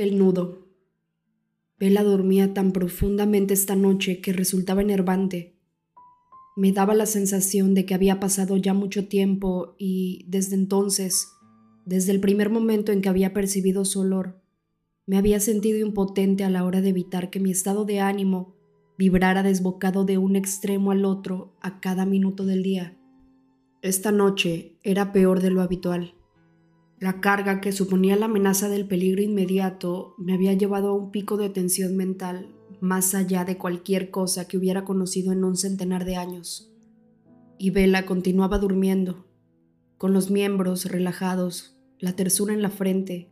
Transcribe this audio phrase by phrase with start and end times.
[0.00, 0.66] El nudo.
[1.78, 5.58] Vela dormía tan profundamente esta noche que resultaba enervante.
[6.56, 11.28] Me daba la sensación de que había pasado ya mucho tiempo y, desde entonces,
[11.84, 14.40] desde el primer momento en que había percibido su olor,
[15.04, 18.56] me había sentido impotente a la hora de evitar que mi estado de ánimo
[18.96, 22.96] vibrara desbocado de un extremo al otro a cada minuto del día.
[23.82, 26.14] Esta noche era peor de lo habitual.
[27.00, 31.38] La carga que suponía la amenaza del peligro inmediato me había llevado a un pico
[31.38, 36.16] de tensión mental más allá de cualquier cosa que hubiera conocido en un centenar de
[36.16, 36.70] años.
[37.56, 39.26] Y Vela continuaba durmiendo,
[39.96, 43.30] con los miembros relajados, la tersura en la frente,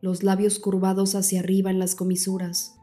[0.00, 2.76] los labios curvados hacia arriba en las comisuras,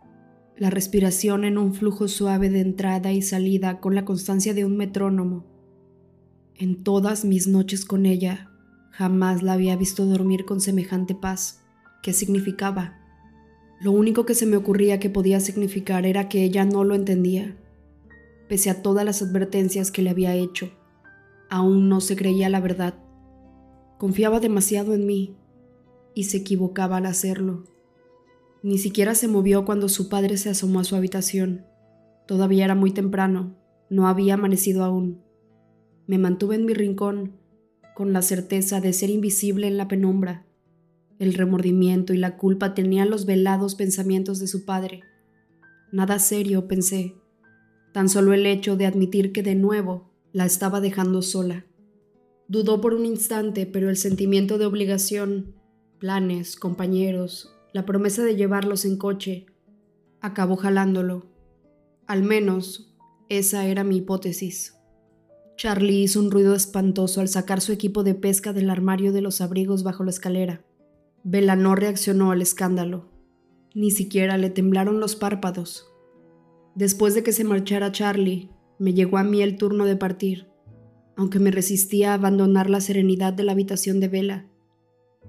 [0.58, 4.76] la respiración en un flujo suave de entrada y salida con la constancia de un
[4.76, 5.46] metrónomo.
[6.54, 8.52] En todas mis noches con ella
[8.98, 11.62] Jamás la había visto dormir con semejante paz.
[12.02, 12.98] ¿Qué significaba?
[13.80, 17.56] Lo único que se me ocurría que podía significar era que ella no lo entendía.
[18.50, 20.72] Pese a todas las advertencias que le había hecho,
[21.48, 22.96] aún no se creía la verdad.
[24.00, 25.38] Confiaba demasiado en mí
[26.16, 27.66] y se equivocaba al hacerlo.
[28.64, 31.68] Ni siquiera se movió cuando su padre se asomó a su habitación.
[32.26, 33.58] Todavía era muy temprano,
[33.92, 35.22] no había amanecido aún.
[36.08, 37.37] Me mantuve en mi rincón
[37.98, 40.46] con la certeza de ser invisible en la penumbra.
[41.18, 45.02] El remordimiento y la culpa tenían los velados pensamientos de su padre.
[45.92, 47.16] Nada serio, pensé.
[47.94, 51.66] Tan solo el hecho de admitir que de nuevo la estaba dejando sola.
[52.48, 55.56] Dudó por un instante, pero el sentimiento de obligación,
[55.98, 59.48] planes, compañeros, la promesa de llevarlos en coche,
[60.22, 61.26] acabó jalándolo.
[62.06, 62.96] Al menos,
[63.28, 64.77] esa era mi hipótesis.
[65.58, 69.42] Charlie hizo un ruido espantoso al sacar su equipo de pesca del armario de los
[69.42, 70.64] abrigos bajo la escalera.
[71.24, 73.10] Bella no reaccionó al escándalo.
[73.74, 75.92] Ni siquiera le temblaron los párpados.
[76.76, 80.48] Después de que se marchara Charlie, me llegó a mí el turno de partir,
[81.16, 84.48] aunque me resistía a abandonar la serenidad de la habitación de Vela.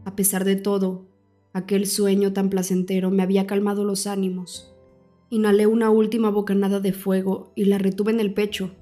[0.04, 1.08] A pesar de todo,
[1.54, 4.74] aquel sueño tan placentero me había calmado los ánimos.
[5.30, 8.72] Inhalé una última bocanada de fuego y la retuve en el pecho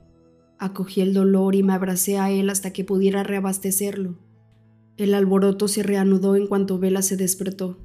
[0.59, 4.19] Acogí el dolor y me abracé a él hasta que pudiera reabastecerlo.
[4.97, 7.79] El alboroto se reanudó en cuanto Vela se despertó.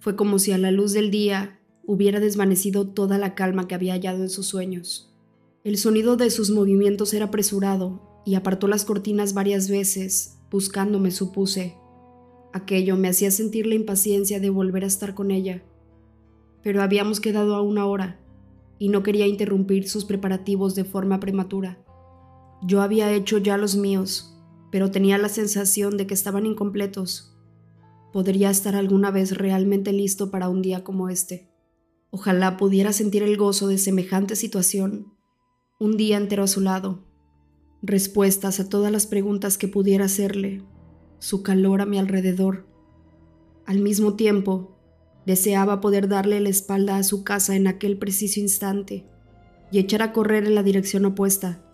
[0.00, 3.92] Fue como si a la luz del día hubiera desvanecido toda la calma que había
[3.92, 5.14] hallado en sus sueños.
[5.62, 11.76] El sonido de sus movimientos era apresurado y apartó las cortinas varias veces, buscándome, supuse.
[12.52, 15.62] Aquello me hacía sentir la impaciencia de volver a estar con ella.
[16.64, 18.20] Pero habíamos quedado a una hora
[18.78, 21.78] y no quería interrumpir sus preparativos de forma prematura.
[22.64, 24.38] Yo había hecho ya los míos,
[24.70, 27.36] pero tenía la sensación de que estaban incompletos.
[28.12, 31.50] Podría estar alguna vez realmente listo para un día como este.
[32.10, 35.12] Ojalá pudiera sentir el gozo de semejante situación,
[35.80, 37.04] un día entero a su lado,
[37.82, 40.62] respuestas a todas las preguntas que pudiera hacerle,
[41.18, 42.68] su calor a mi alrededor.
[43.66, 44.78] Al mismo tiempo,
[45.26, 49.04] deseaba poder darle la espalda a su casa en aquel preciso instante
[49.72, 51.64] y echar a correr en la dirección opuesta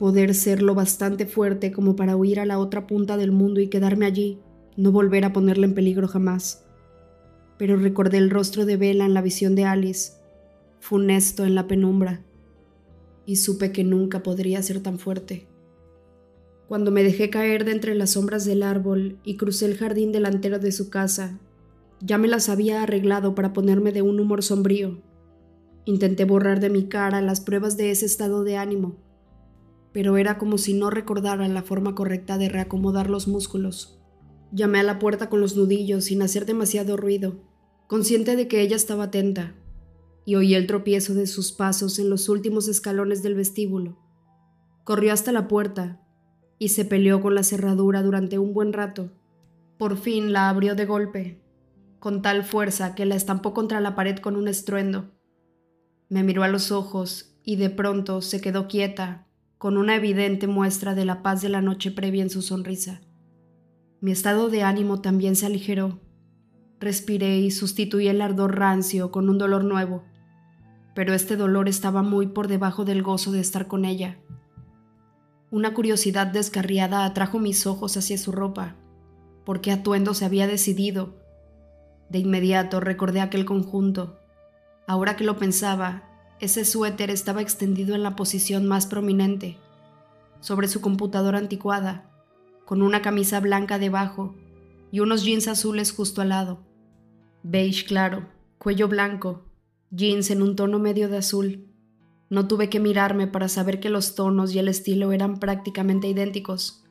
[0.00, 3.68] poder ser lo bastante fuerte como para huir a la otra punta del mundo y
[3.68, 4.38] quedarme allí,
[4.74, 6.64] no volver a ponerla en peligro jamás.
[7.58, 10.12] Pero recordé el rostro de Vela en la visión de Alice,
[10.78, 12.24] funesto en la penumbra,
[13.26, 15.48] y supe que nunca podría ser tan fuerte.
[16.66, 20.58] Cuando me dejé caer de entre las sombras del árbol y crucé el jardín delantero
[20.58, 21.38] de su casa,
[22.00, 25.02] ya me las había arreglado para ponerme de un humor sombrío.
[25.84, 29.09] Intenté borrar de mi cara las pruebas de ese estado de ánimo
[29.92, 34.00] pero era como si no recordara la forma correcta de reacomodar los músculos.
[34.52, 37.40] Llamé a la puerta con los nudillos sin hacer demasiado ruido,
[37.86, 39.54] consciente de que ella estaba atenta,
[40.24, 43.98] y oí el tropiezo de sus pasos en los últimos escalones del vestíbulo.
[44.84, 46.00] Corrió hasta la puerta
[46.58, 49.12] y se peleó con la cerradura durante un buen rato.
[49.78, 51.42] Por fin la abrió de golpe,
[51.98, 55.10] con tal fuerza que la estampó contra la pared con un estruendo.
[56.08, 59.26] Me miró a los ojos y de pronto se quedó quieta,
[59.60, 63.02] con una evidente muestra de la paz de la noche previa en su sonrisa.
[64.00, 66.00] Mi estado de ánimo también se aligeró.
[66.80, 70.02] Respiré y sustituí el ardor rancio con un dolor nuevo,
[70.94, 74.16] pero este dolor estaba muy por debajo del gozo de estar con ella.
[75.50, 78.76] Una curiosidad descarriada atrajo mis ojos hacia su ropa.
[79.44, 81.18] ¿Por qué atuendo se había decidido?
[82.08, 84.20] De inmediato recordé aquel conjunto.
[84.86, 86.09] Ahora que lo pensaba,
[86.40, 89.58] ese suéter estaba extendido en la posición más prominente,
[90.40, 92.10] sobre su computadora anticuada,
[92.64, 94.34] con una camisa blanca debajo
[94.90, 96.60] y unos jeans azules justo al lado.
[97.42, 98.26] Beige claro,
[98.58, 99.44] cuello blanco,
[99.90, 101.66] jeans en un tono medio de azul.
[102.30, 106.84] No tuve que mirarme para saber que los tonos y el estilo eran prácticamente idénticos.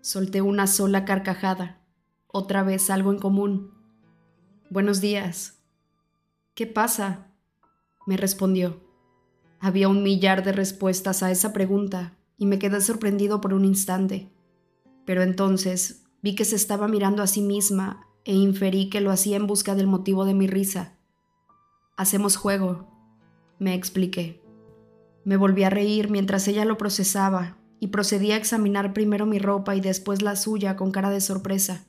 [0.00, 1.80] Solté una sola carcajada,
[2.26, 3.70] otra vez algo en común.
[4.70, 5.62] Buenos días.
[6.54, 7.31] ¿Qué pasa?
[8.06, 8.80] Me respondió.
[9.60, 14.30] Había un millar de respuestas a esa pregunta y me quedé sorprendido por un instante.
[15.04, 19.36] Pero entonces vi que se estaba mirando a sí misma e inferí que lo hacía
[19.36, 20.98] en busca del motivo de mi risa.
[21.96, 22.88] Hacemos juego,
[23.58, 24.42] me expliqué.
[25.24, 29.76] Me volví a reír mientras ella lo procesaba y procedí a examinar primero mi ropa
[29.76, 31.86] y después la suya con cara de sorpresa.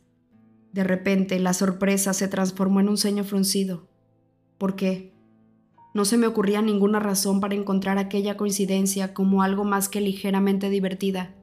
[0.72, 3.88] De repente la sorpresa se transformó en un ceño fruncido.
[4.58, 5.13] ¿Por qué?
[5.94, 10.70] No se me ocurría ninguna razón para encontrar aquella coincidencia como algo más que ligeramente
[10.70, 11.36] divertida.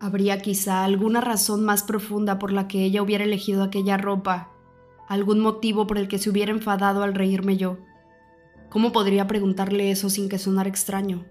[0.00, 4.50] Habría quizá alguna razón más profunda por la que ella hubiera elegido aquella ropa,
[5.08, 7.78] algún motivo por el que se hubiera enfadado al reírme yo.
[8.68, 11.24] ¿Cómo podría preguntarle eso sin que sonara extraño?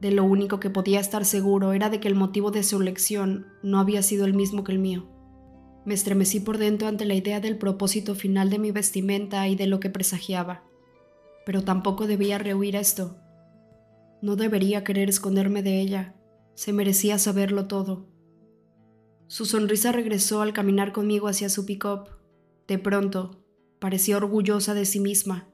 [0.00, 3.46] De lo único que podía estar seguro era de que el motivo de su elección
[3.62, 5.06] no había sido el mismo que el mío.
[5.84, 9.68] Me estremecí por dentro ante la idea del propósito final de mi vestimenta y de
[9.68, 10.64] lo que presagiaba.
[11.44, 13.18] Pero tampoco debía rehuir esto.
[14.22, 16.14] No debería querer esconderme de ella.
[16.54, 18.08] Se merecía saberlo todo.
[19.26, 22.08] Su sonrisa regresó al caminar conmigo hacia su pick-up.
[22.68, 23.44] De pronto,
[23.78, 25.48] parecía orgullosa de sí misma.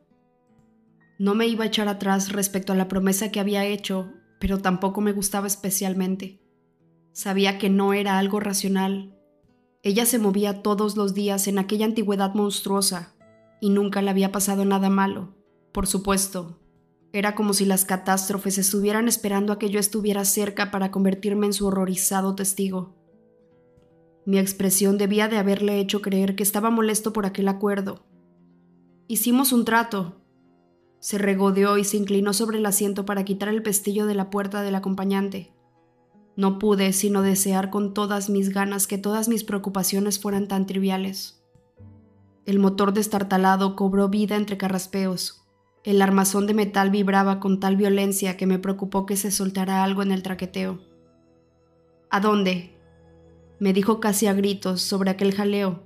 [1.19, 5.01] No me iba a echar atrás respecto a la promesa que había hecho, pero tampoco
[5.01, 6.41] me gustaba especialmente.
[7.13, 9.17] Sabía que no era algo racional.
[9.83, 13.15] Ella se movía todos los días en aquella antigüedad monstruosa,
[13.61, 15.40] y nunca le había pasado nada malo.
[15.73, 16.59] Por supuesto,
[17.13, 21.53] era como si las catástrofes estuvieran esperando a que yo estuviera cerca para convertirme en
[21.53, 22.95] su horrorizado testigo.
[24.27, 28.05] Mi expresión debía de haberle hecho creer que estaba molesto por aquel acuerdo.
[29.09, 30.21] Hicimos un trato.
[31.01, 34.63] Se regodeó y se inclinó sobre el asiento para quitar el pestillo de la puerta
[34.63, 35.53] del acompañante.
[36.37, 41.43] No pude sino desear con todas mis ganas que todas mis preocupaciones fueran tan triviales.
[42.45, 45.40] El motor destartalado cobró vida entre carraspeos.
[45.83, 50.03] El armazón de metal vibraba con tal violencia que me preocupó que se soltara algo
[50.03, 50.81] en el traqueteo.
[52.11, 52.77] ¿A dónde?
[53.59, 55.85] me dijo casi a gritos sobre aquel jaleo.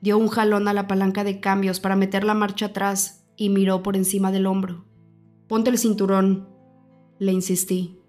[0.00, 3.82] Dio un jalón a la palanca de cambios para meter la marcha atrás y miró
[3.82, 4.84] por encima del hombro.
[5.46, 6.48] Ponte el cinturón,
[7.18, 8.00] le insistí.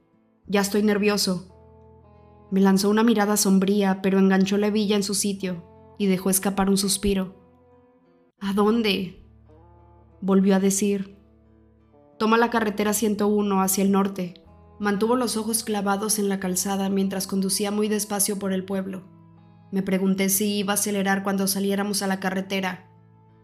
[0.45, 1.53] Ya estoy nervioso.
[2.49, 5.63] Me lanzó una mirada sombría, pero enganchó la hebilla en su sitio
[5.97, 7.35] y dejó escapar un suspiro.
[8.39, 9.26] ¿A dónde?
[10.27, 11.15] Volvió a decir.
[12.19, 14.33] Toma la carretera 101 hacia el norte.
[14.77, 19.07] Mantuvo los ojos clavados en la calzada mientras conducía muy despacio por el pueblo.
[19.71, 22.89] Me pregunté si iba a acelerar cuando saliéramos a la carretera,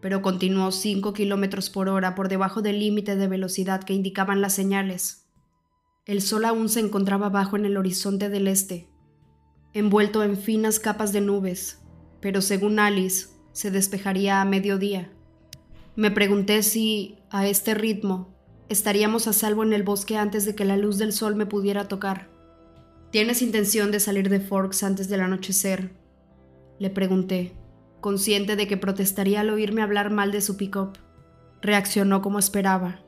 [0.02, 4.52] pero continuó 5 kilómetros por hora por debajo del límite de velocidad que indicaban las
[4.52, 5.26] señales.
[6.04, 8.90] El sol aún se encontraba bajo en el horizonte del este,
[9.72, 11.82] envuelto en finas capas de nubes,
[12.20, 15.10] pero según Alice, se despejaría a mediodía.
[15.96, 18.34] Me pregunté si, a este ritmo,
[18.68, 21.86] estaríamos a salvo en el bosque antes de que la luz del sol me pudiera
[21.86, 22.28] tocar.
[23.12, 25.92] ¿Tienes intención de salir de Forks antes del anochecer?
[26.80, 27.52] Le pregunté,
[28.00, 30.98] consciente de que protestaría al oírme hablar mal de su pick-up.
[31.62, 33.00] Reaccionó como esperaba.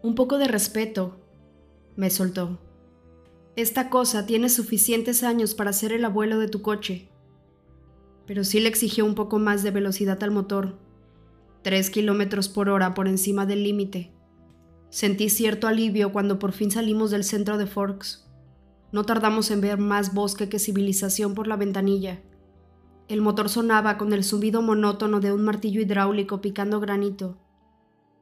[0.00, 1.18] Un poco de respeto,
[1.96, 2.60] me soltó.
[3.56, 7.08] Esta cosa tiene suficientes años para ser el abuelo de tu coche.
[8.24, 10.87] Pero sí le exigió un poco más de velocidad al motor
[11.62, 14.12] tres kilómetros por hora por encima del límite.
[14.90, 18.30] Sentí cierto alivio cuando por fin salimos del centro de Forks.
[18.90, 22.22] No tardamos en ver más bosque que civilización por la ventanilla.
[23.06, 27.38] El motor sonaba con el zumbido monótono de un martillo hidráulico picando granito.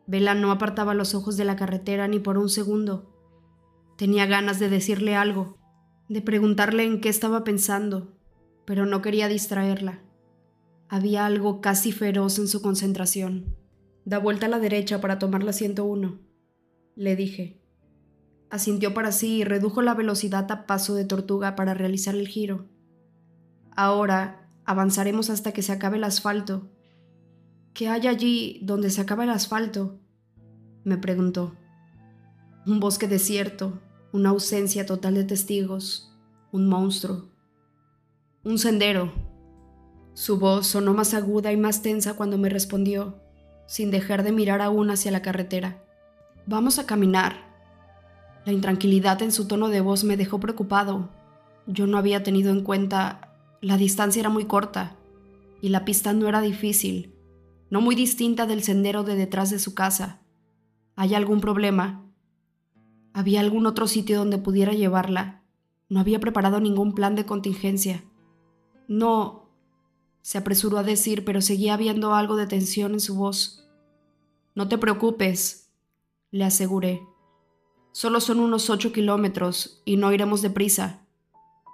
[0.07, 3.13] Vela no apartaba los ojos de la carretera ni por un segundo.
[3.97, 5.57] Tenía ganas de decirle algo,
[6.09, 8.13] de preguntarle en qué estaba pensando,
[8.65, 10.01] pero no quería distraerla.
[10.89, 13.57] Había algo casi feroz en su concentración.
[14.05, 16.21] Da vuelta a la derecha para tomar la 101,
[16.95, 17.61] le dije.
[18.51, 22.67] Asintió para sí y redujo la velocidad a paso de tortuga para realizar el giro.
[23.75, 26.71] Ahora avanzaremos hasta que se acabe el asfalto.
[27.75, 29.99] ¿Qué hay allí donde se acaba el asfalto?
[30.85, 31.57] me preguntó.
[32.65, 33.81] Un bosque desierto,
[34.13, 36.17] una ausencia total de testigos,
[36.53, 37.29] un monstruo.
[38.45, 39.13] Un sendero,
[40.17, 43.21] su voz sonó más aguda y más tensa cuando me respondió,
[43.67, 45.85] sin dejar de mirar aún hacia la carretera.
[46.47, 47.55] Vamos a caminar.
[48.47, 51.11] La intranquilidad en su tono de voz me dejó preocupado.
[51.67, 53.37] Yo no había tenido en cuenta...
[53.61, 54.97] La distancia era muy corta
[55.61, 57.15] y la pista no era difícil,
[57.69, 60.23] no muy distinta del sendero de detrás de su casa.
[60.95, 62.07] ¿Hay algún problema?
[63.13, 65.43] ¿Había algún otro sitio donde pudiera llevarla?
[65.91, 68.05] No había preparado ningún plan de contingencia.
[68.89, 69.46] No,
[70.27, 73.65] se apresuró a decir, pero seguía habiendo algo de tensión en su voz.
[74.57, 75.71] No te preocupes,
[76.33, 77.01] le aseguré.
[77.93, 81.07] Solo son unos ocho kilómetros y no iremos deprisa.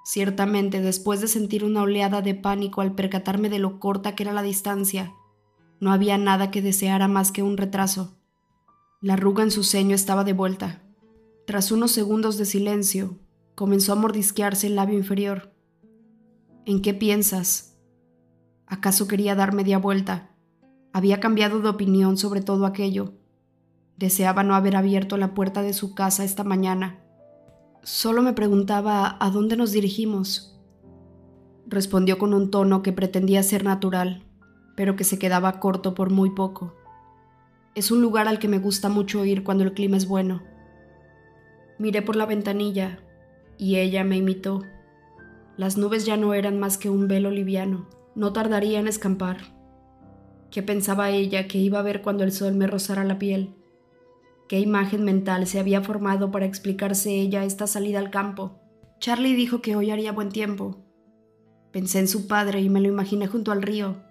[0.05, 4.35] Ciertamente, después de sentir una oleada de pánico al percatarme de lo corta que era
[4.35, 5.15] la distancia,
[5.81, 8.19] no había nada que deseara más que un retraso.
[9.01, 10.83] La arruga en su ceño estaba de vuelta.
[11.47, 13.19] Tras unos segundos de silencio,
[13.55, 15.55] comenzó a mordisquearse el labio inferior.
[16.67, 17.72] ¿En qué piensas?
[18.73, 20.31] ¿Acaso quería dar media vuelta?
[20.95, 23.13] Había cambiado de opinión sobre todo aquello.
[23.99, 26.99] Deseaba no haber abierto la puerta de su casa esta mañana.
[27.83, 30.59] Solo me preguntaba a dónde nos dirigimos.
[31.67, 34.25] Respondió con un tono que pretendía ser natural,
[34.75, 36.75] pero que se quedaba corto por muy poco.
[37.75, 40.43] Es un lugar al que me gusta mucho ir cuando el clima es bueno.
[41.79, 43.01] Miré por la ventanilla
[43.59, 44.63] y ella me imitó.
[45.59, 47.87] Las nubes ya no eran más que un velo liviano.
[48.15, 49.39] No tardaría en escampar.
[50.51, 53.55] ¿Qué pensaba ella que iba a ver cuando el sol me rozara la piel?
[54.49, 58.61] ¿Qué imagen mental se había formado para explicarse ella esta salida al campo?
[58.99, 60.85] Charlie dijo que hoy haría buen tiempo.
[61.73, 64.03] Pensé en su padre y me lo imaginé junto al río,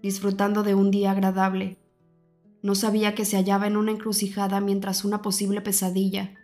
[0.00, 1.76] disfrutando de un día agradable.
[2.62, 6.34] No sabía que se hallaba en una encrucijada mientras una posible pesadilla,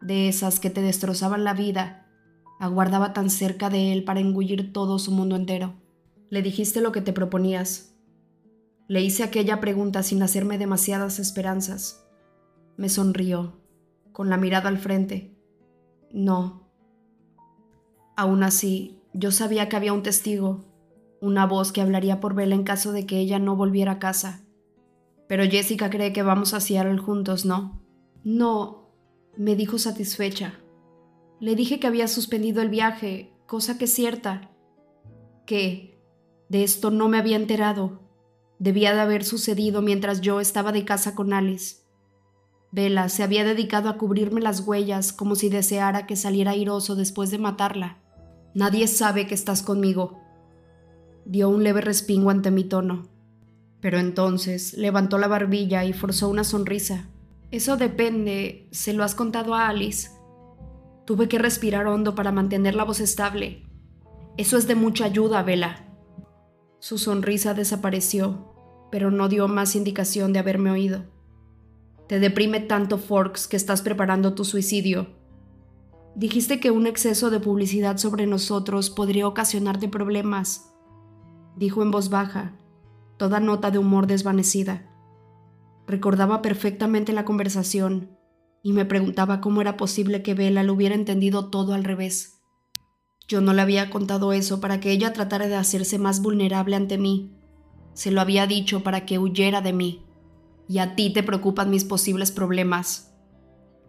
[0.00, 2.06] de esas que te destrozaban la vida,
[2.60, 5.74] aguardaba tan cerca de él para engullir todo su mundo entero.
[6.34, 7.94] Le dijiste lo que te proponías.
[8.88, 12.08] Le hice aquella pregunta sin hacerme demasiadas esperanzas.
[12.76, 13.60] Me sonrió,
[14.10, 15.38] con la mirada al frente.
[16.12, 16.68] No.
[18.16, 20.64] Aún así, yo sabía que había un testigo,
[21.20, 24.44] una voz que hablaría por Bella en caso de que ella no volviera a casa.
[25.28, 27.80] Pero Jessica cree que vamos a Seattle juntos, ¿no?
[28.24, 28.90] No,
[29.36, 30.54] me dijo satisfecha.
[31.38, 34.50] Le dije que había suspendido el viaje, cosa que es cierta.
[35.46, 35.93] Que
[36.48, 38.00] de esto no me había enterado.
[38.58, 41.84] Debía de haber sucedido mientras yo estaba de casa con Alice.
[42.70, 47.30] Bella se había dedicado a cubrirme las huellas como si deseara que saliera airoso después
[47.30, 47.98] de matarla.
[48.54, 50.20] Nadie sabe que estás conmigo,
[51.24, 53.08] dio un leve respingo ante mi tono.
[53.80, 57.08] Pero entonces levantó la barbilla y forzó una sonrisa.
[57.50, 60.10] Eso depende, se lo has contado a Alice.
[61.04, 63.62] Tuve que respirar hondo para mantener la voz estable.
[64.36, 65.83] Eso es de mucha ayuda, Vela.
[66.84, 68.44] Su sonrisa desapareció,
[68.90, 71.04] pero no dio más indicación de haberme oído.
[72.08, 75.06] Te deprime tanto, Forks, que estás preparando tu suicidio.
[76.14, 80.74] Dijiste que un exceso de publicidad sobre nosotros podría ocasionarte problemas
[81.56, 82.54] dijo en voz baja,
[83.16, 84.86] toda nota de humor desvanecida.
[85.86, 88.18] Recordaba perfectamente la conversación
[88.62, 92.33] y me preguntaba cómo era posible que Bella lo hubiera entendido todo al revés.
[93.26, 96.98] Yo no le había contado eso para que ella tratara de hacerse más vulnerable ante
[96.98, 97.30] mí.
[97.94, 100.04] Se lo había dicho para que huyera de mí.
[100.68, 103.14] ¿Y a ti te preocupan mis posibles problemas?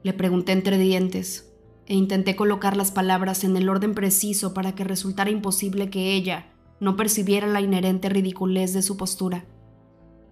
[0.04, 1.51] Le pregunté entre dientes
[1.88, 6.51] e intenté colocar las palabras en el orden preciso para que resultara imposible que ella,
[6.80, 9.46] no percibiera la inherente ridiculez de su postura.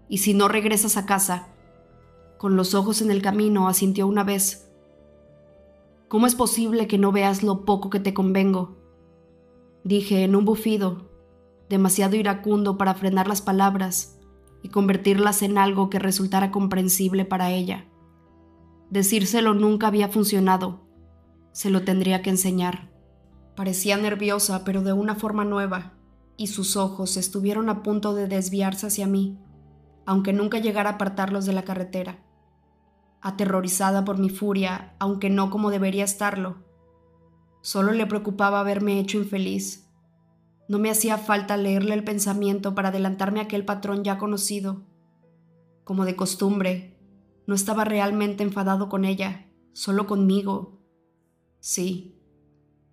[0.09, 1.49] Y si no regresas a casa,
[2.37, 4.69] con los ojos en el camino, asintió una vez.
[6.07, 8.82] ¿Cómo es posible que no veas lo poco que te convengo?
[9.83, 11.09] Dije en un bufido,
[11.69, 14.17] demasiado iracundo para frenar las palabras
[14.61, 17.85] y convertirlas en algo que resultara comprensible para ella.
[18.89, 20.87] Decírselo nunca había funcionado.
[21.51, 22.91] Se lo tendría que enseñar.
[23.55, 25.93] Parecía nerviosa, pero de una forma nueva,
[26.37, 29.37] y sus ojos estuvieron a punto de desviarse hacia mí,
[30.05, 32.23] aunque nunca llegara a apartarlos de la carretera.
[33.21, 36.63] Aterrorizada por mi furia, aunque no como debería estarlo,
[37.63, 39.89] solo le preocupaba haberme hecho infeliz.
[40.67, 44.83] No me hacía falta leerle el pensamiento para adelantarme a aquel patrón ya conocido.
[45.83, 46.99] Como de costumbre,
[47.47, 50.79] no estaba realmente enfadado con ella, solo conmigo.
[51.59, 52.21] Sí,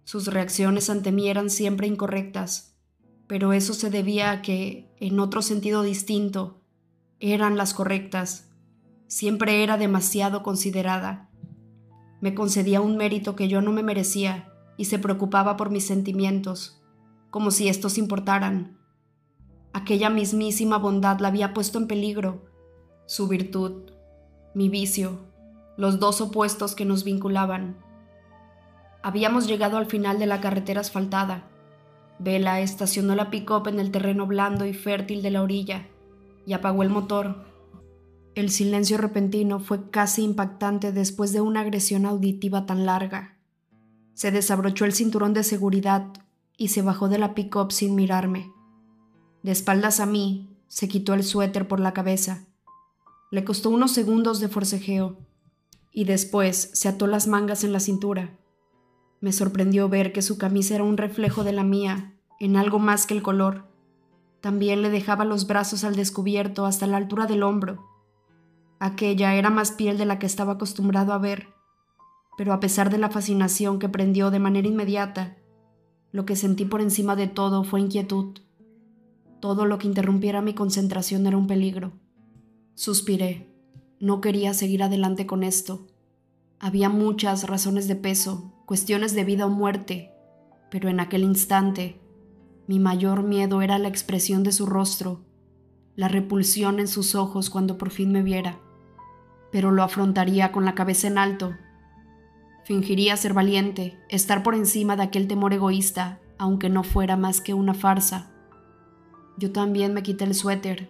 [0.05, 2.71] sus reacciones ante mí eran siempre incorrectas
[3.31, 6.65] pero eso se debía a que, en otro sentido distinto,
[7.21, 8.50] eran las correctas.
[9.07, 11.31] Siempre era demasiado considerada.
[12.21, 16.83] Me concedía un mérito que yo no me merecía y se preocupaba por mis sentimientos,
[17.31, 18.79] como si estos importaran.
[19.73, 22.47] Aquella mismísima bondad la había puesto en peligro,
[23.07, 23.93] su virtud,
[24.55, 25.21] mi vicio,
[25.77, 27.77] los dos opuestos que nos vinculaban.
[29.03, 31.51] Habíamos llegado al final de la carretera asfaltada
[32.23, 35.89] Vela estacionó la pick-up en el terreno blando y fértil de la orilla,
[36.45, 37.47] y apagó el motor.
[38.35, 43.40] El silencio repentino fue casi impactante después de una agresión auditiva tan larga.
[44.21, 46.07] Se desabrochó el cinturón de seguridad
[46.59, 48.53] y se bajó de la pick-up sin mirarme.
[49.43, 52.45] De espaldas a mí, se quitó el suéter por la cabeza.
[53.31, 55.17] Le costó unos segundos de forcejeo
[55.91, 58.37] y después se ató las mangas en la cintura.
[59.23, 63.07] Me sorprendió ver que su camisa era un reflejo de la mía, en algo más
[63.07, 63.69] que el color.
[64.43, 67.89] También le dejaba los brazos al descubierto hasta la altura del hombro.
[68.81, 71.49] Aquella era más piel de la que estaba acostumbrado a ver,
[72.37, 75.37] pero a pesar de la fascinación que prendió de manera inmediata,
[76.13, 78.39] lo que sentí por encima de todo fue inquietud.
[79.41, 81.93] Todo lo que interrumpiera mi concentración era un peligro.
[82.75, 83.49] Suspiré.
[84.01, 85.87] No quería seguir adelante con esto.
[86.59, 90.11] Había muchas razones de peso, cuestiones de vida o muerte,
[90.71, 92.01] pero en aquel instante
[92.67, 95.25] mi mayor miedo era la expresión de su rostro,
[95.97, 98.61] la repulsión en sus ojos cuando por fin me viera.
[99.51, 101.53] Pero lo afrontaría con la cabeza en alto.
[102.71, 107.53] Fingiría ser valiente, estar por encima de aquel temor egoísta, aunque no fuera más que
[107.53, 108.31] una farsa.
[109.37, 110.89] Yo también me quité el suéter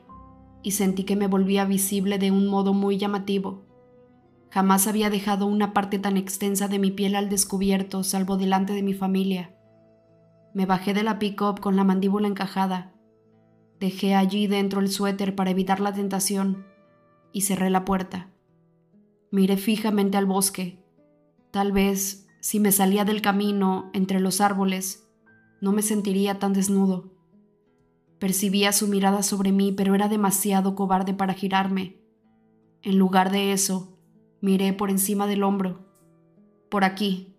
[0.63, 3.65] y sentí que me volvía visible de un modo muy llamativo.
[4.51, 8.83] Jamás había dejado una parte tan extensa de mi piel al descubierto, salvo delante de
[8.83, 9.57] mi familia.
[10.53, 12.93] Me bajé de la pick-up con la mandíbula encajada.
[13.79, 16.67] Dejé allí dentro el suéter para evitar la tentación
[17.33, 18.29] y cerré la puerta.
[19.31, 20.80] Miré fijamente al bosque.
[21.51, 25.09] Tal vez, si me salía del camino entre los árboles,
[25.61, 27.13] no me sentiría tan desnudo.
[28.19, 32.01] Percibía su mirada sobre mí, pero era demasiado cobarde para girarme.
[32.83, 33.99] En lugar de eso,
[34.41, 35.87] miré por encima del hombro.
[36.71, 37.37] Por aquí,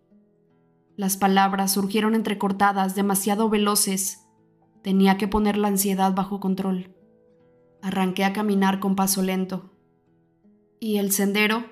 [0.98, 4.28] las palabras surgieron entrecortadas, demasiado veloces.
[4.84, 6.96] Tenía que poner la ansiedad bajo control.
[7.82, 9.72] Arranqué a caminar con paso lento.
[10.80, 11.64] ¿Y el sendero?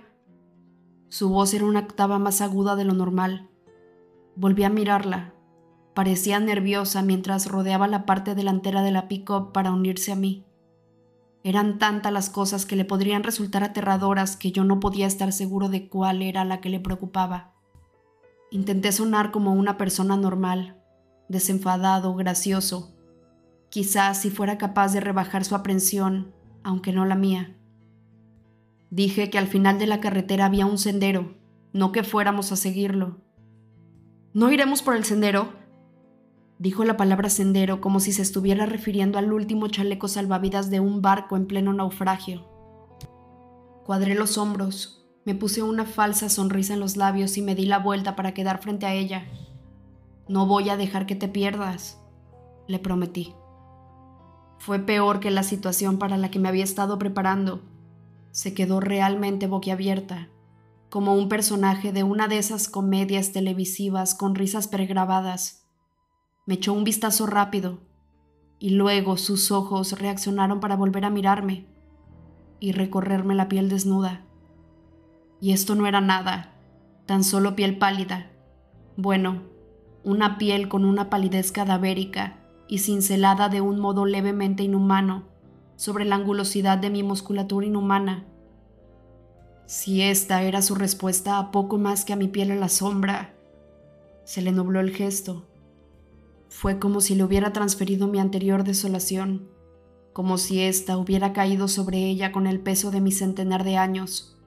[1.10, 3.50] Su voz era una octava más aguda de lo normal.
[4.36, 5.34] Volví a mirarla.
[5.96, 10.46] Parecía nerviosa mientras rodeaba la parte delantera de la pick-up para unirse a mí.
[11.44, 15.68] Eran tantas las cosas que le podrían resultar aterradoras que yo no podía estar seguro
[15.68, 17.54] de cuál era la que le preocupaba.
[18.52, 20.80] Intenté sonar como una persona normal,
[21.28, 22.96] desenfadado, gracioso.
[23.70, 27.56] Quizás si fuera capaz de rebajar su aprensión, aunque no la mía.
[28.92, 31.36] Dije que al final de la carretera había un sendero,
[31.74, 33.18] no que fuéramos a seguirlo.
[34.34, 35.54] ¿No iremos por el sendero?
[36.58, 41.02] Dijo la palabra sendero como si se estuviera refiriendo al último chaleco salvavidas de un
[41.02, 42.48] barco en pleno naufragio.
[43.86, 47.80] Cuadré los hombros, me puse una falsa sonrisa en los labios y me di la
[47.80, 49.26] vuelta para quedar frente a ella.
[50.28, 52.02] No voy a dejar que te pierdas,
[52.68, 53.34] le prometí.
[54.58, 57.62] Fue peor que la situación para la que me había estado preparando.
[58.32, 60.30] Se quedó realmente boquiabierta,
[60.90, 65.68] como un personaje de una de esas comedias televisivas con risas pregrabadas.
[66.46, 67.80] Me echó un vistazo rápido
[68.60, 71.68] y luego sus ojos reaccionaron para volver a mirarme
[72.60, 74.26] y recorrerme la piel desnuda.
[75.42, 76.54] Y esto no era nada,
[77.06, 78.32] tan solo piel pálida.
[78.98, 79.44] Bueno,
[80.04, 82.38] una piel con una palidez cadavérica
[82.68, 85.28] y cincelada de un modo levemente inhumano
[85.80, 88.26] sobre la angulosidad de mi musculatura inhumana.
[89.66, 93.34] Si esta era su respuesta a poco más que a mi piel en la sombra,
[94.26, 95.48] se le nubló el gesto.
[96.50, 99.48] Fue como si le hubiera transferido mi anterior desolación,
[100.12, 104.38] como si ésta hubiera caído sobre ella con el peso de mi centenar de años.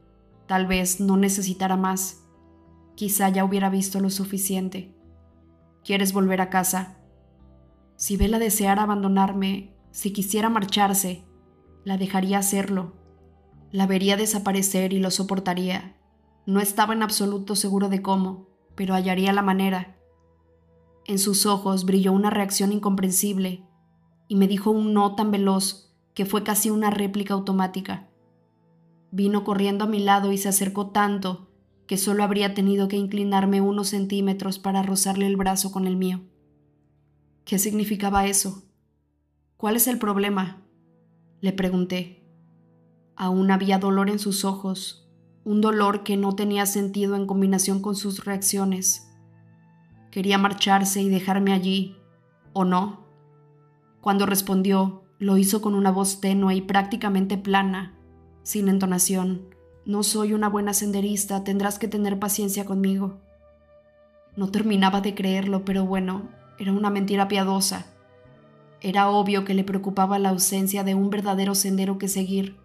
[0.46, 2.24] Tal vez no necesitara más.
[2.94, 4.94] Quizá ya hubiera visto lo suficiente.
[5.82, 6.98] ¿Quieres volver a casa?
[7.96, 11.22] Si Bella deseara abandonarme, si quisiera marcharse,
[11.84, 12.94] la dejaría hacerlo.
[13.70, 15.96] La vería desaparecer y lo soportaría.
[16.46, 19.98] No estaba en absoluto seguro de cómo, pero hallaría la manera.
[21.04, 23.66] En sus ojos brilló una reacción incomprensible
[24.28, 28.08] y me dijo un no tan veloz que fue casi una réplica automática.
[29.10, 31.50] Vino corriendo a mi lado y se acercó tanto
[31.86, 36.22] que solo habría tenido que inclinarme unos centímetros para rozarle el brazo con el mío.
[37.44, 38.62] ¿Qué significaba eso?
[39.62, 40.60] ¿Cuál es el problema?
[41.40, 42.26] Le pregunté.
[43.14, 45.08] Aún había dolor en sus ojos,
[45.44, 49.08] un dolor que no tenía sentido en combinación con sus reacciones.
[50.10, 51.96] Quería marcharse y dejarme allí,
[52.52, 53.06] ¿o no?
[54.00, 57.96] Cuando respondió, lo hizo con una voz tenue y prácticamente plana,
[58.42, 59.54] sin entonación.
[59.84, 63.20] No soy una buena senderista, tendrás que tener paciencia conmigo.
[64.34, 67.91] No terminaba de creerlo, pero bueno, era una mentira piadosa.
[68.84, 72.56] Era obvio que le preocupaba la ausencia de un verdadero sendero que seguir,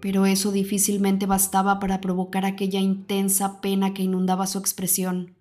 [0.00, 5.34] pero eso difícilmente bastaba para provocar aquella intensa pena que inundaba su expresión.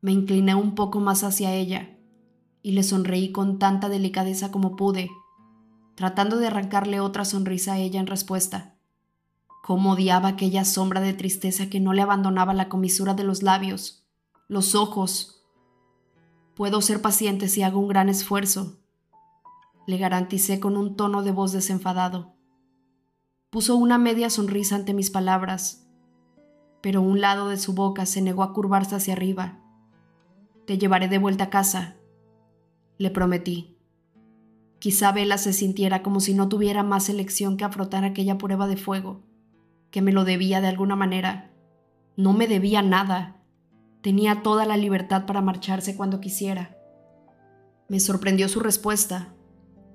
[0.00, 1.98] Me incliné un poco más hacia ella
[2.62, 5.10] y le sonreí con tanta delicadeza como pude,
[5.94, 8.76] tratando de arrancarle otra sonrisa a ella en respuesta.
[9.62, 14.06] Cómo odiaba aquella sombra de tristeza que no le abandonaba la comisura de los labios,
[14.48, 15.43] los ojos,
[16.54, 18.78] Puedo ser paciente si hago un gran esfuerzo,
[19.86, 22.36] le garanticé con un tono de voz desenfadado.
[23.50, 25.88] Puso una media sonrisa ante mis palabras,
[26.80, 29.58] pero un lado de su boca se negó a curvarse hacia arriba.
[30.64, 31.96] Te llevaré de vuelta a casa,
[32.98, 33.76] le prometí.
[34.78, 38.76] Quizá Vela se sintiera como si no tuviera más elección que afrontar aquella prueba de
[38.76, 39.22] fuego,
[39.90, 41.50] que me lo debía de alguna manera.
[42.16, 43.43] No me debía nada.
[44.04, 46.76] Tenía toda la libertad para marcharse cuando quisiera.
[47.88, 49.32] Me sorprendió su respuesta.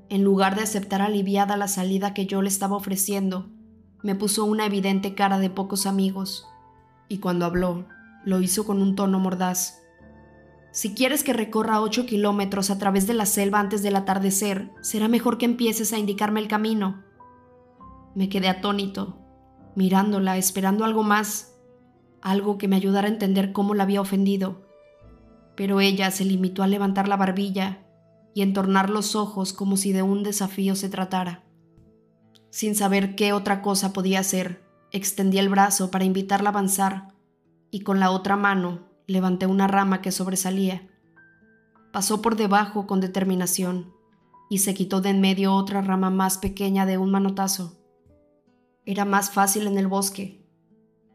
[0.10, 3.52] En lugar de aceptar aliviada la salida que yo le estaba ofreciendo,
[4.02, 6.48] me puso una evidente cara de pocos amigos,
[7.08, 7.86] y cuando habló,
[8.26, 9.80] lo hizo con un tono mordaz.
[10.72, 15.08] Si quieres que recorra ocho kilómetros a través de la selva antes del atardecer, será
[15.08, 17.04] mejor que empieces a indicarme el camino.
[18.16, 19.20] Me quedé atónito,
[19.76, 21.59] mirándola, esperando algo más,
[22.22, 24.62] algo que me ayudara a entender cómo la había ofendido.
[25.56, 27.86] Pero ella se limitó a levantar la barbilla
[28.34, 31.44] y entornar los ojos como si de un desafío se tratara.
[32.50, 37.14] Sin saber qué otra cosa podía hacer, extendí el brazo para invitarla a avanzar
[37.72, 40.88] y con la otra mano levanté una rama que sobresalía.
[41.92, 43.94] Pasó por debajo con determinación
[44.50, 47.80] y se quitó de en medio otra rama más pequeña de un manotazo.
[48.86, 50.39] Era más fácil en el bosque,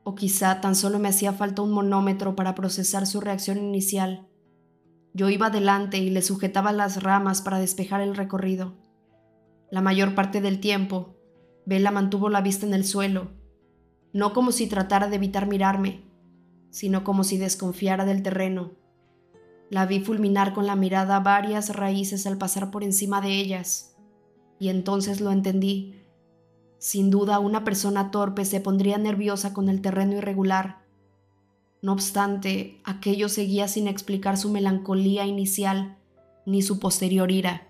[0.04, 4.28] o quizá tan solo me hacía falta un monómetro para procesar su reacción inicial.
[5.14, 8.74] Yo iba adelante y le sujetaba las ramas para despejar el recorrido.
[9.70, 11.16] La mayor parte del tiempo,
[11.66, 13.32] Bella mantuvo la vista en el suelo,
[14.12, 16.04] no como si tratara de evitar mirarme,
[16.70, 18.72] sino como si desconfiara del terreno.
[19.70, 23.96] La vi fulminar con la mirada varias raíces al pasar por encima de ellas,
[24.58, 26.03] y entonces lo entendí.
[26.85, 30.85] Sin duda una persona torpe se pondría nerviosa con el terreno irregular.
[31.81, 35.97] No obstante, aquello seguía sin explicar su melancolía inicial
[36.44, 37.68] ni su posterior ira.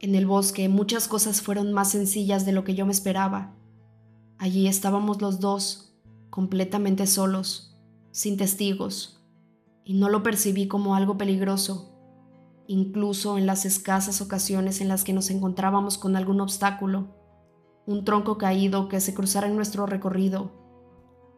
[0.00, 3.54] En el bosque muchas cosas fueron más sencillas de lo que yo me esperaba.
[4.38, 5.94] Allí estábamos los dos,
[6.30, 7.78] completamente solos,
[8.10, 9.24] sin testigos,
[9.84, 11.96] y no lo percibí como algo peligroso,
[12.66, 17.17] incluso en las escasas ocasiones en las que nos encontrábamos con algún obstáculo
[17.88, 20.52] un tronco caído que se cruzara en nuestro recorrido,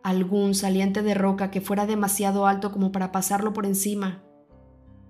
[0.02, 4.24] algún saliente de roca que fuera demasiado alto como para pasarlo por encima.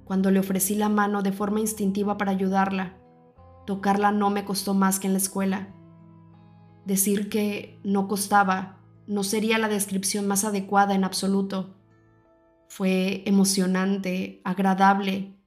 [0.05, 2.99] Cuando le ofrecí la mano de forma instintiva para ayudarla,
[3.65, 5.75] tocarla no me costó más que en la escuela.
[6.85, 8.77] Decir que no costaba
[9.07, 11.75] no sería la descripción más adecuada en absoluto.
[12.69, 15.39] Fue emocionante, agradable,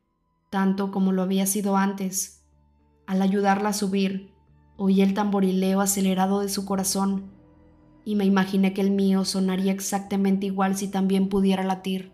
[0.49, 2.43] tanto como lo había sido antes.
[3.05, 4.32] Al ayudarla a subir,
[4.75, 7.31] Oí el tamborileo acelerado de su corazón
[8.05, 12.11] y me imaginé que el mío sonaría exactamente igual si también pudiera latir.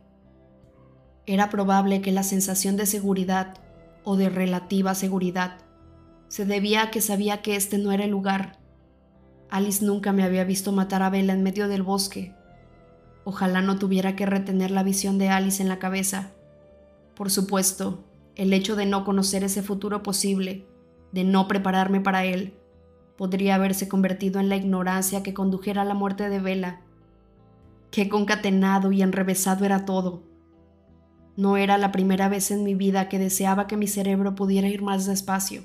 [1.25, 3.55] Era probable que la sensación de seguridad
[4.03, 5.57] o de relativa seguridad
[6.27, 8.59] se debía a que sabía que este no era el lugar.
[9.49, 12.35] Alice nunca me había visto matar a Bella en medio del bosque.
[13.23, 16.31] Ojalá no tuviera que retener la visión de Alice en la cabeza.
[17.15, 18.03] Por supuesto,
[18.35, 20.65] el hecho de no conocer ese futuro posible
[21.11, 22.53] de no prepararme para él,
[23.17, 26.79] podría haberse convertido en la ignorancia que condujera a la muerte de Vela.
[27.91, 30.23] Qué concatenado y enrevesado era todo.
[31.35, 34.81] No era la primera vez en mi vida que deseaba que mi cerebro pudiera ir
[34.81, 35.63] más despacio,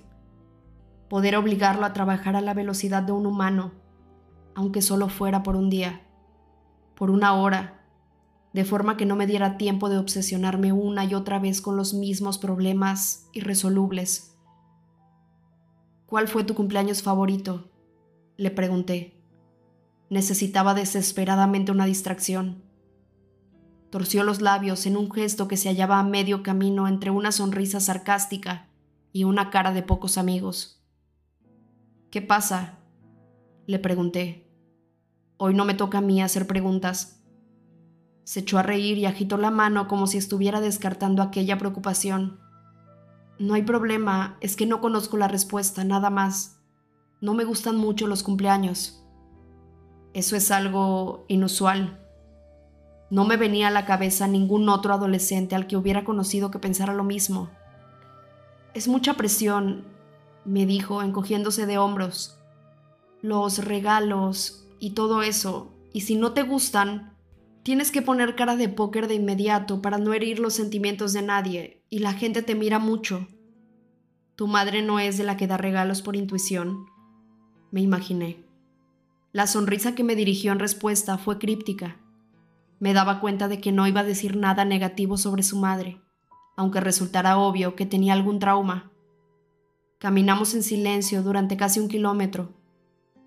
[1.08, 3.72] poder obligarlo a trabajar a la velocidad de un humano,
[4.54, 6.00] aunque solo fuera por un día,
[6.94, 7.82] por una hora,
[8.52, 11.92] de forma que no me diera tiempo de obsesionarme una y otra vez con los
[11.92, 14.33] mismos problemas irresolubles
[16.14, 17.72] ¿Cuál fue tu cumpleaños favorito?
[18.36, 19.20] Le pregunté.
[20.10, 22.62] Necesitaba desesperadamente una distracción.
[23.90, 27.80] Torció los labios en un gesto que se hallaba a medio camino entre una sonrisa
[27.80, 28.68] sarcástica
[29.12, 30.86] y una cara de pocos amigos.
[32.12, 32.78] ¿Qué pasa?
[33.66, 34.48] Le pregunté.
[35.36, 37.24] Hoy no me toca a mí hacer preguntas.
[38.22, 42.43] Se echó a reír y agitó la mano como si estuviera descartando aquella preocupación.
[43.38, 46.60] No hay problema, es que no conozco la respuesta, nada más.
[47.20, 49.04] No me gustan mucho los cumpleaños.
[50.12, 52.00] Eso es algo inusual.
[53.10, 56.94] No me venía a la cabeza ningún otro adolescente al que hubiera conocido que pensara
[56.94, 57.50] lo mismo.
[58.72, 59.84] Es mucha presión,
[60.44, 62.38] me dijo, encogiéndose de hombros.
[63.22, 67.13] Los regalos y todo eso, y si no te gustan,
[67.64, 71.82] tienes que poner cara de póker de inmediato para no herir los sentimientos de nadie,
[71.90, 73.26] y la gente te mira mucho.
[74.36, 76.86] Tu madre no es de la que da regalos por intuición,
[77.72, 78.46] me imaginé.
[79.32, 81.96] La sonrisa que me dirigió en respuesta fue críptica.
[82.78, 86.04] Me daba cuenta de que no iba a decir nada negativo sobre su madre
[86.56, 88.90] aunque resultara obvio que tenía algún trauma.
[89.98, 92.52] Caminamos en silencio durante casi un kilómetro.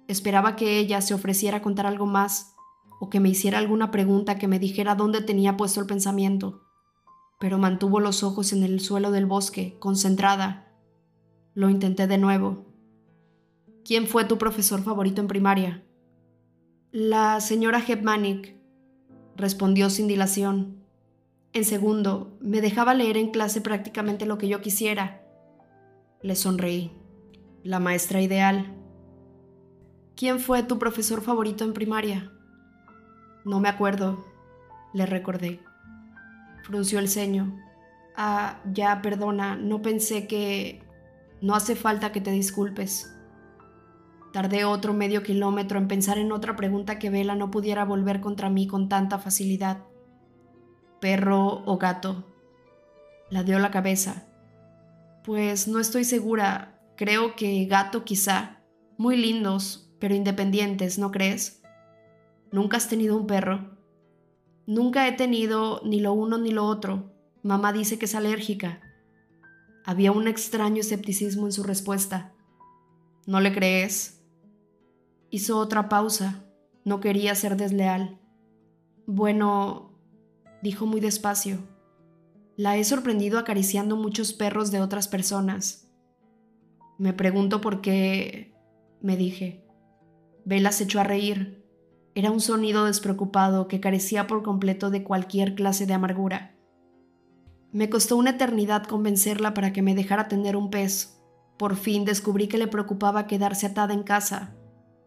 [0.07, 2.53] Esperaba que ella se ofreciera a contar algo más
[2.99, 6.61] o que me hiciera alguna pregunta que me dijera dónde tenía puesto el pensamiento,
[7.39, 10.71] pero mantuvo los ojos en el suelo del bosque, concentrada.
[11.53, 12.65] Lo intenté de nuevo.
[13.85, 15.83] ¿Quién fue tu profesor favorito en primaria?
[16.91, 18.55] La señora Hepmanic,
[19.35, 20.83] respondió sin dilación.
[21.53, 25.23] En segundo, me dejaba leer en clase prácticamente lo que yo quisiera.
[26.21, 26.91] Le sonreí.
[27.63, 28.75] La maestra ideal.
[30.15, 32.31] ¿Quién fue tu profesor favorito en primaria?
[33.47, 34.23] No me acuerdo,
[34.93, 35.61] le recordé.
[36.63, 37.57] Frunció el ceño.
[38.15, 40.83] Ah, ya, perdona, no pensé que...
[41.41, 43.15] No hace falta que te disculpes.
[44.33, 48.49] Tardé otro medio kilómetro en pensar en otra pregunta que Vela no pudiera volver contra
[48.49, 49.77] mí con tanta facilidad
[50.99, 52.25] perro o gato.
[53.29, 54.27] La dio la cabeza.
[55.23, 56.79] Pues no estoy segura.
[56.95, 58.61] Creo que gato quizá.
[58.97, 61.61] Muy lindos, pero independientes, ¿no crees?
[62.51, 63.77] ¿Nunca has tenido un perro?
[64.65, 67.13] Nunca he tenido ni lo uno ni lo otro.
[67.43, 68.81] Mamá dice que es alérgica.
[69.85, 72.33] Había un extraño escepticismo en su respuesta.
[73.25, 74.21] ¿No le crees?
[75.29, 76.45] Hizo otra pausa.
[76.83, 78.19] No quería ser desleal.
[79.05, 79.97] Bueno,
[80.61, 81.59] dijo muy despacio.
[82.57, 85.89] La he sorprendido acariciando muchos perros de otras personas.
[86.97, 88.55] Me pregunto por qué,
[89.01, 89.63] me dije.
[90.43, 91.56] Vela se echó a reír.
[92.17, 96.55] Era un sonido despreocupado que carecía por completo de cualquier clase de amargura.
[97.71, 101.21] Me costó una eternidad convencerla para que me dejara tener un pez.
[101.59, 104.55] Por fin descubrí que le preocupaba quedarse atada en casa.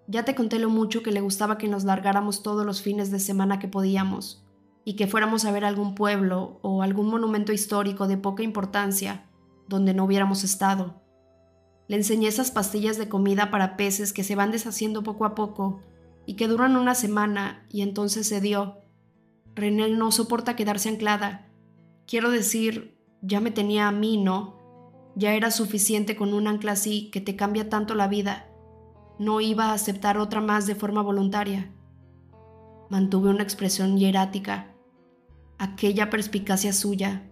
[0.06, 3.18] Ya te conté lo mucho que le gustaba que nos largáramos todos los fines de
[3.18, 4.46] semana que podíamos
[4.84, 9.28] y que fuéramos a ver algún pueblo o algún monumento histórico de poca importancia
[9.66, 11.02] donde no hubiéramos estado.
[11.88, 15.80] Le enseñé esas pastillas de comida para peces que se van deshaciendo poco a poco
[16.26, 18.78] y que duran una semana y entonces se dio.
[19.54, 21.48] René no soporta quedarse anclada.
[22.06, 24.58] Quiero decir, ya me tenía a mí, ¿no?
[25.16, 28.48] Ya era suficiente con un ancla así que te cambia tanto la vida.
[29.18, 31.72] No iba a aceptar otra más de forma voluntaria.
[32.88, 34.70] Mantuve una expresión hierática
[35.60, 37.22] aquella perspicacia suya,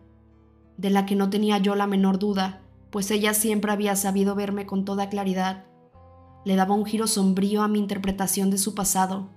[0.77, 4.66] de la que no tenía yo la menor duda, pues ella siempre había sabido verme
[4.66, 5.64] con toda claridad,
[6.48, 9.28] le daba un giro sombrío a mi interpretación de su pasado.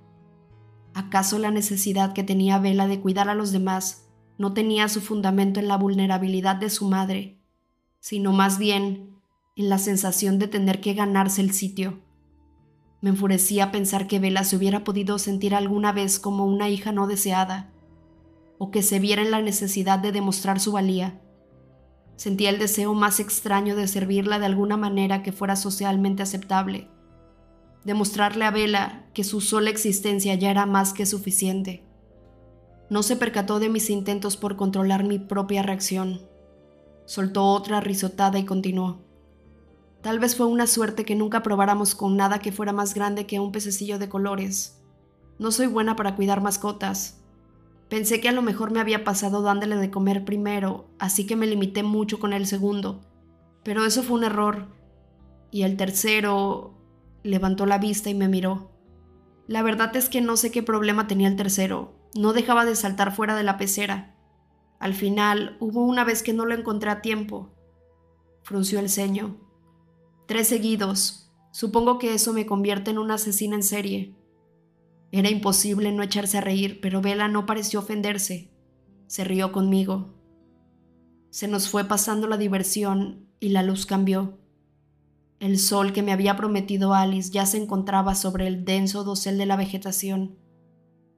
[0.93, 5.59] ¿Acaso la necesidad que tenía Vela de cuidar a los demás no tenía su fundamento
[5.59, 7.37] en la vulnerabilidad de su madre,
[7.99, 9.09] sino más bien
[9.57, 11.99] en la sensación de tener que ganarse el sitio?
[13.01, 17.07] Me enfurecía pensar que Vela se hubiera podido sentir alguna vez como una hija no
[17.07, 17.73] deseada,
[18.57, 21.19] o que se viera en la necesidad de demostrar su valía.
[22.15, 26.87] Sentía el deseo más extraño de servirla de alguna manera que fuera socialmente aceptable,
[27.83, 31.83] demostrarle a Vela que su sola existencia ya era más que suficiente.
[32.89, 36.21] No se percató de mis intentos por controlar mi propia reacción.
[37.05, 38.99] Soltó otra risotada y continuó.
[40.01, 43.39] Tal vez fue una suerte que nunca probáramos con nada que fuera más grande que
[43.39, 44.81] un pececillo de colores.
[45.39, 47.21] No soy buena para cuidar mascotas,
[47.91, 51.45] Pensé que a lo mejor me había pasado dándole de comer primero, así que me
[51.45, 53.01] limité mucho con el segundo.
[53.63, 54.67] Pero eso fue un error.
[55.51, 56.73] Y el tercero
[57.23, 58.71] levantó la vista y me miró.
[59.47, 61.95] La verdad es que no sé qué problema tenía el tercero.
[62.15, 64.15] No dejaba de saltar fuera de la pecera.
[64.79, 67.53] Al final, hubo una vez que no lo encontré a tiempo.
[68.43, 69.37] Frunció el ceño.
[70.27, 71.31] Tres seguidos.
[71.51, 74.15] Supongo que eso me convierte en una asesina en serie.
[75.11, 78.51] Era imposible no echarse a reír, pero Vela no pareció ofenderse.
[79.07, 80.15] Se rió conmigo.
[81.29, 84.39] Se nos fue pasando la diversión y la luz cambió.
[85.41, 89.47] El sol que me había prometido Alice ya se encontraba sobre el denso dosel de
[89.47, 90.37] la vegetación,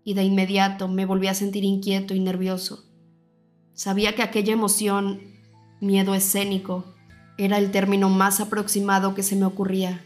[0.06, 2.86] y de inmediato me volví a sentir inquieto y nervioso.
[3.74, 5.20] Sabía que aquella emoción,
[5.82, 6.86] miedo escénico,
[7.38, 10.06] era el término más aproximado que se me ocurría.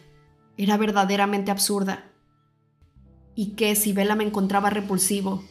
[0.57, 2.05] Era verdaderamente absurda.
[3.35, 5.43] ¿Y qué si Vela me encontraba repulsivo?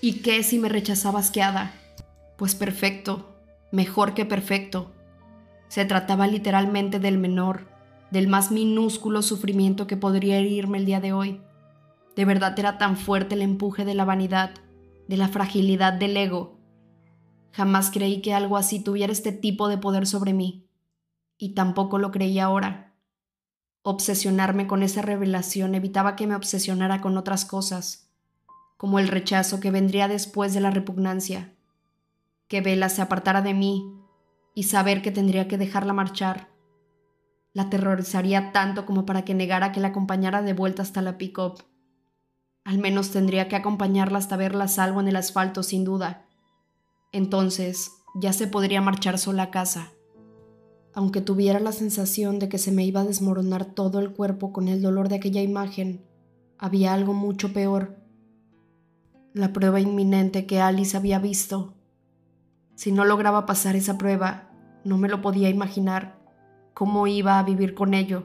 [0.00, 1.74] ¿Y qué si me rechazaba asqueada?
[2.38, 3.36] Pues perfecto,
[3.72, 4.90] mejor que perfecto.
[5.68, 7.69] Se trataba literalmente del menor,
[8.10, 11.40] del más minúsculo sufrimiento que podría herirme el día de hoy.
[12.16, 14.50] De verdad era tan fuerte el empuje de la vanidad,
[15.08, 16.58] de la fragilidad del ego.
[17.52, 20.66] Jamás creí que algo así tuviera este tipo de poder sobre mí.
[21.38, 22.94] Y tampoco lo creí ahora.
[23.82, 28.10] Obsesionarme con esa revelación evitaba que me obsesionara con otras cosas,
[28.76, 31.54] como el rechazo que vendría después de la repugnancia,
[32.46, 33.94] que Vela se apartara de mí
[34.54, 36.49] y saber que tendría que dejarla marchar.
[37.52, 41.64] La aterrorizaría tanto como para que negara que la acompañara de vuelta hasta la pick-up.
[42.64, 46.26] Al menos tendría que acompañarla hasta verla salvo en el asfalto, sin duda.
[47.12, 49.92] Entonces ya se podría marchar sola a casa.
[50.94, 54.68] Aunque tuviera la sensación de que se me iba a desmoronar todo el cuerpo con
[54.68, 56.04] el dolor de aquella imagen,
[56.58, 57.96] había algo mucho peor.
[59.32, 61.74] La prueba inminente que Alice había visto.
[62.76, 64.50] Si no lograba pasar esa prueba,
[64.84, 66.19] no me lo podía imaginar
[66.80, 68.22] cómo iba a vivir con ello,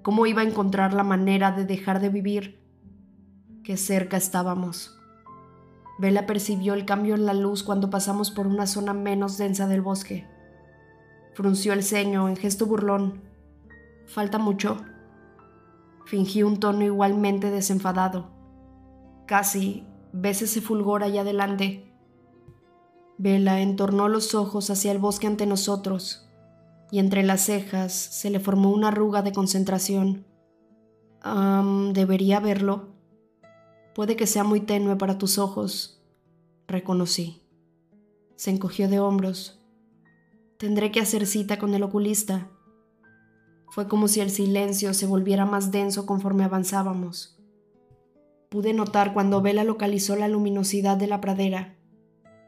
[0.00, 2.58] cómo iba a encontrar la manera de dejar de vivir.
[3.64, 4.98] Qué cerca estábamos.
[5.98, 9.82] Vela percibió el cambio en la luz cuando pasamos por una zona menos densa del
[9.82, 10.26] bosque.
[11.34, 13.24] Frunció el ceño en gesto burlón.
[14.06, 14.78] ¿Falta mucho?
[16.06, 18.30] Fingí un tono igualmente desenfadado.
[19.26, 21.94] Casi, ves ese fulgor allá adelante.
[23.18, 26.31] Vela entornó los ojos hacia el bosque ante nosotros
[26.92, 30.26] y entre las cejas se le formó una arruga de concentración.
[31.94, 32.90] ¿Debería verlo?
[33.94, 36.04] Puede que sea muy tenue para tus ojos,
[36.68, 37.42] reconocí.
[38.36, 39.64] Se encogió de hombros.
[40.58, 42.50] Tendré que hacer cita con el oculista.
[43.70, 47.38] Fue como si el silencio se volviera más denso conforme avanzábamos.
[48.50, 51.78] Pude notar cuando Vela localizó la luminosidad de la pradera.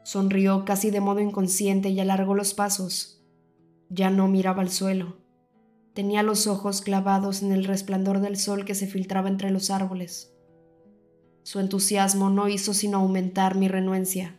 [0.03, 3.14] Sonrió casi de modo inconsciente y alargó los pasos.
[3.89, 5.17] Ya no miraba al suelo.
[5.93, 10.33] Tenía los ojos clavados en el resplandor del sol que se filtraba entre los árboles.
[11.43, 14.37] Su entusiasmo no hizo sino aumentar mi renuencia.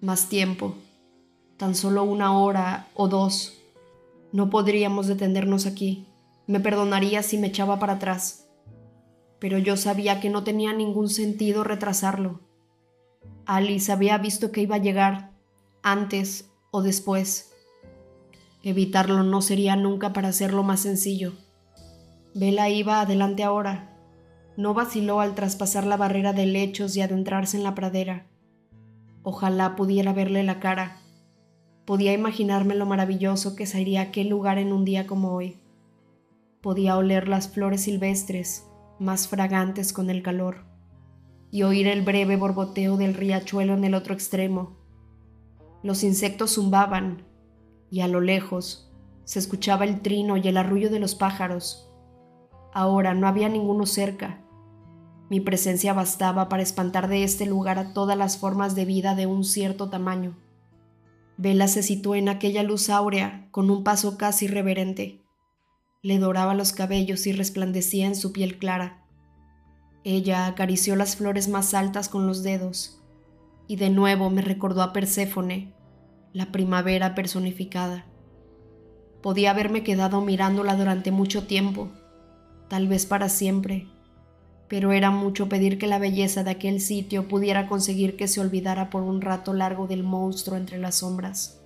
[0.00, 0.74] Más tiempo,
[1.56, 3.58] tan solo una hora o dos.
[4.32, 6.06] No podríamos detenernos aquí.
[6.46, 8.48] Me perdonaría si me echaba para atrás.
[9.38, 12.40] Pero yo sabía que no tenía ningún sentido retrasarlo.
[13.44, 15.32] Alice había visto que iba a llegar,
[15.82, 17.51] antes o después.
[18.62, 21.32] Evitarlo no sería nunca para hacerlo más sencillo.
[22.34, 23.96] Vela iba adelante ahora.
[24.56, 28.26] No vaciló al traspasar la barrera de lechos y adentrarse en la pradera.
[29.24, 30.98] Ojalá pudiera verle la cara.
[31.84, 35.56] Podía imaginarme lo maravilloso que sería aquel lugar en un día como hoy.
[36.60, 38.66] Podía oler las flores silvestres,
[39.00, 40.64] más fragantes con el calor,
[41.50, 44.76] y oír el breve borboteo del riachuelo en el otro extremo.
[45.82, 47.24] Los insectos zumbaban,
[47.92, 48.90] y a lo lejos
[49.24, 51.90] se escuchaba el trino y el arrullo de los pájaros.
[52.72, 54.42] Ahora no había ninguno cerca.
[55.28, 59.26] Mi presencia bastaba para espantar de este lugar a todas las formas de vida de
[59.26, 60.38] un cierto tamaño.
[61.36, 65.20] Vela se situó en aquella luz áurea con un paso casi reverente.
[66.00, 69.04] Le doraba los cabellos y resplandecía en su piel clara.
[70.02, 73.02] Ella acarició las flores más altas con los dedos
[73.68, 75.74] y de nuevo me recordó a Perséfone
[76.32, 78.06] la primavera personificada.
[79.20, 81.88] Podía haberme quedado mirándola durante mucho tiempo,
[82.68, 83.86] tal vez para siempre,
[84.66, 88.88] pero era mucho pedir que la belleza de aquel sitio pudiera conseguir que se olvidara
[88.88, 91.60] por un rato largo del monstruo entre las sombras.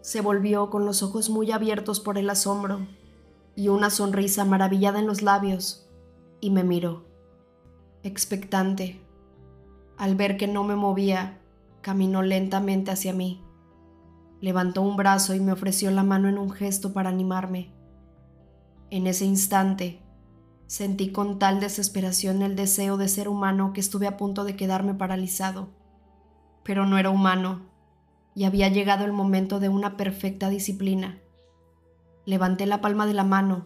[0.00, 2.88] Se volvió con los ojos muy abiertos por el asombro
[3.54, 5.88] y una sonrisa maravillada en los labios,
[6.40, 7.04] y me miró,
[8.02, 9.00] expectante.
[9.96, 11.38] Al ver que no me movía,
[11.80, 13.43] caminó lentamente hacia mí.
[14.44, 17.72] Levantó un brazo y me ofreció la mano en un gesto para animarme.
[18.90, 20.02] En ese instante,
[20.66, 24.92] sentí con tal desesperación el deseo de ser humano que estuve a punto de quedarme
[24.92, 25.70] paralizado.
[26.62, 27.70] Pero no era humano,
[28.34, 31.22] y había llegado el momento de una perfecta disciplina.
[32.26, 33.64] Levanté la palma de la mano,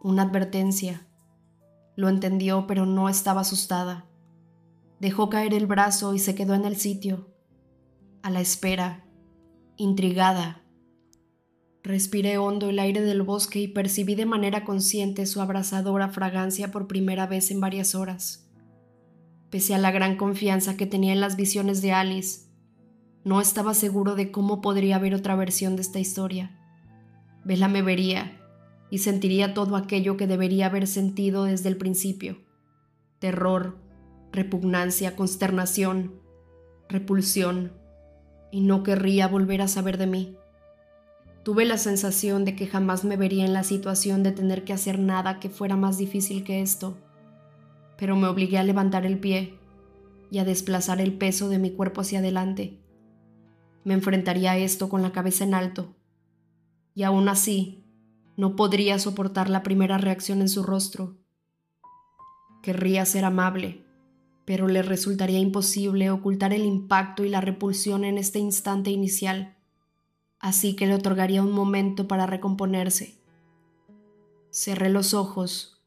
[0.00, 1.06] una advertencia.
[1.94, 4.06] Lo entendió, pero no estaba asustada.
[4.98, 7.28] Dejó caer el brazo y se quedó en el sitio,
[8.22, 9.04] a la espera
[9.80, 10.62] intrigada.
[11.82, 16.86] Respiré hondo el aire del bosque y percibí de manera consciente su abrasadora fragancia por
[16.86, 18.46] primera vez en varias horas.
[19.48, 22.50] Pese a la gran confianza que tenía en las visiones de Alice,
[23.24, 26.58] no estaba seguro de cómo podría haber otra versión de esta historia.
[27.44, 28.38] Vela me vería
[28.90, 32.36] y sentiría todo aquello que debería haber sentido desde el principio.
[33.18, 33.78] Terror,
[34.30, 36.20] repugnancia, consternación,
[36.88, 37.79] repulsión,
[38.50, 40.36] y no querría volver a saber de mí.
[41.42, 44.98] Tuve la sensación de que jamás me vería en la situación de tener que hacer
[44.98, 46.98] nada que fuera más difícil que esto,
[47.96, 49.58] pero me obligué a levantar el pie
[50.30, 52.78] y a desplazar el peso de mi cuerpo hacia adelante.
[53.84, 55.96] Me enfrentaría a esto con la cabeza en alto,
[56.94, 57.84] y aún así
[58.36, 61.16] no podría soportar la primera reacción en su rostro.
[62.62, 63.86] Querría ser amable,
[64.44, 69.56] pero le resultaría imposible ocultar el impacto y la repulsión en este instante inicial
[70.40, 73.18] así que le otorgaría un momento para recomponerse.
[74.50, 75.80] Cerré los ojos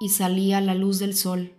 [0.00, 1.54] y salí a la luz del sol.